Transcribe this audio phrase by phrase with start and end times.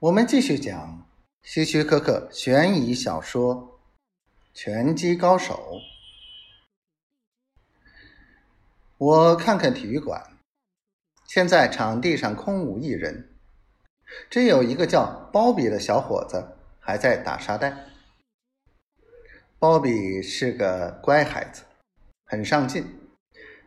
[0.00, 1.06] 我们继续讲
[1.42, 3.78] 希区柯克悬疑小说
[4.58, 5.54] 《拳击高手》。
[8.96, 10.38] 我看看体育馆，
[11.26, 13.28] 现在场地上空无一人，
[14.30, 17.84] 只有一个叫鲍比的小伙子还在打沙袋。
[19.58, 21.64] 鲍比是个乖孩子，
[22.24, 22.86] 很上进，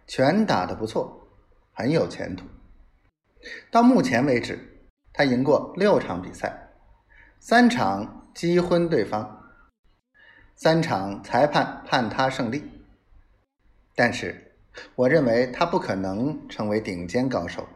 [0.08, 1.28] 拳打得不错，
[1.74, 2.48] 很有前途。
[3.70, 4.72] 到目前为止。
[5.14, 6.70] 他赢过六场比赛，
[7.40, 9.44] 三场击昏对方，
[10.56, 12.64] 三场裁判判他胜利。
[13.96, 14.56] 但是，
[14.96, 17.68] 我认为他不可能成为顶尖高手。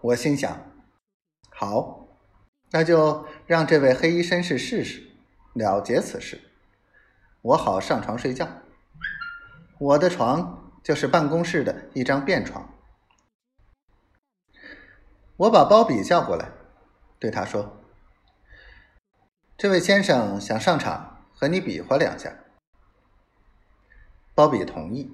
[0.00, 0.60] 我心想：
[1.48, 2.08] 好，
[2.72, 5.00] 那就让这位黑衣绅士试试，
[5.54, 6.40] 了结此事，
[7.40, 8.48] 我好上床睡觉。
[9.78, 12.68] 我的床就是办公室的一张便床。
[15.42, 16.52] 我把鲍比叫过来，
[17.18, 17.76] 对他说
[19.58, 22.32] ：“这位先生想上场和你比划两下。”
[24.36, 25.12] 鲍比同意。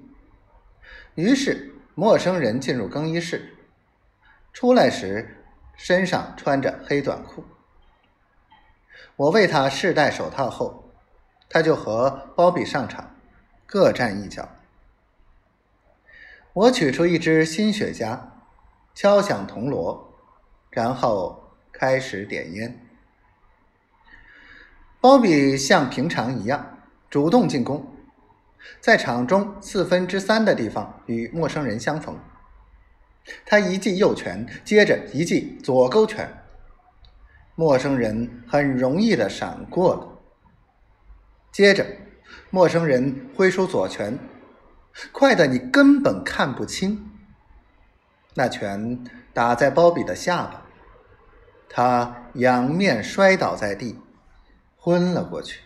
[1.15, 3.57] 于是，陌生人进入更衣室，
[4.53, 5.43] 出来时
[5.75, 7.43] 身上穿着黑短裤。
[9.15, 10.91] 我为他试戴手套后，
[11.49, 13.15] 他就和鲍比上场，
[13.65, 14.47] 各站一脚。
[16.53, 18.19] 我取出一支新雪茄，
[18.93, 20.07] 敲响铜锣。
[20.69, 22.79] 然后开始点烟。
[25.01, 26.77] 鲍比像平常一样
[27.09, 27.95] 主动进攻，
[28.81, 32.17] 在场中四分之三的地方与陌生人相逢。
[33.45, 36.43] 他一记右拳，接着一记左勾拳，
[37.55, 40.19] 陌生人很容易的闪过了。
[41.51, 41.85] 接着，
[42.49, 44.17] 陌生人挥出左拳，
[45.11, 47.09] 快的你根本看不清。
[48.35, 50.61] 那拳打在鲍比的下巴，
[51.67, 53.99] 他仰面摔倒在地，
[54.77, 55.61] 昏了过去。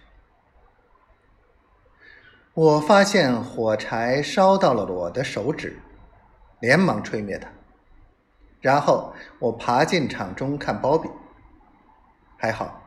[2.54, 5.80] 我发现火柴烧到了我的手指，
[6.60, 7.50] 连忙吹灭它。
[8.62, 11.10] 然后我爬进场中看鲍比，
[12.38, 12.82] 还好，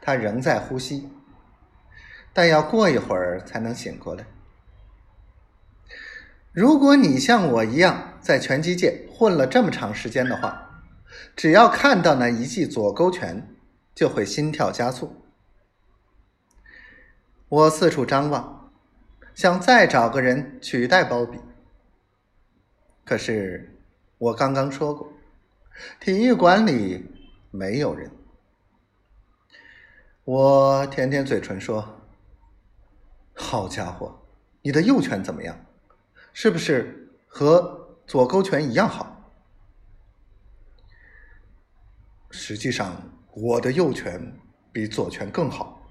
[0.00, 1.10] 他仍在呼吸，
[2.32, 4.24] 但要过一会儿才能醒过来。
[6.50, 10.84] 如果你像我一样在拳击界混了这么长时间的话，
[11.34, 13.54] 只要看到那一记左勾拳，
[13.94, 15.16] 就会心跳加速。
[17.48, 18.72] 我四处张望，
[19.34, 21.38] 想再找个人取代鲍比。
[23.04, 23.76] 可是
[24.18, 25.12] 我刚刚说过，
[26.00, 27.04] 体育馆里
[27.50, 28.10] 没有人。
[30.24, 32.00] 我舔舔嘴唇说
[33.34, 34.22] ：“好家伙，
[34.62, 35.66] 你的右拳怎么样？”
[36.32, 39.18] 是不是和左勾拳一样好？
[42.30, 42.96] 实际上，
[43.34, 44.40] 我的右拳
[44.72, 45.81] 比左拳更好。